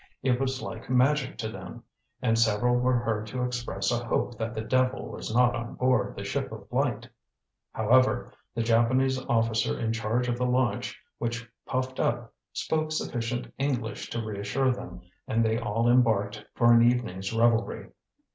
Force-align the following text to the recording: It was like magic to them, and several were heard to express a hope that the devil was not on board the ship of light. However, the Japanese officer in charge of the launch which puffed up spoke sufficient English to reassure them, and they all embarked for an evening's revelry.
It 0.23 0.39
was 0.39 0.63
like 0.63 0.89
magic 0.89 1.37
to 1.37 1.47
them, 1.47 1.83
and 2.23 2.39
several 2.39 2.75
were 2.77 2.97
heard 2.97 3.27
to 3.27 3.43
express 3.43 3.91
a 3.91 4.03
hope 4.03 4.35
that 4.39 4.55
the 4.55 4.61
devil 4.61 5.09
was 5.11 5.31
not 5.31 5.53
on 5.55 5.75
board 5.75 6.15
the 6.15 6.23
ship 6.23 6.51
of 6.51 6.65
light. 6.71 7.07
However, 7.71 8.33
the 8.55 8.63
Japanese 8.63 9.23
officer 9.23 9.79
in 9.79 9.93
charge 9.93 10.27
of 10.27 10.39
the 10.39 10.47
launch 10.47 10.99
which 11.19 11.47
puffed 11.67 11.99
up 11.99 12.33
spoke 12.51 12.91
sufficient 12.91 13.53
English 13.59 14.09
to 14.09 14.25
reassure 14.25 14.71
them, 14.71 15.01
and 15.27 15.45
they 15.45 15.59
all 15.59 15.87
embarked 15.87 16.45
for 16.55 16.73
an 16.73 16.81
evening's 16.81 17.31
revelry. 17.31 17.91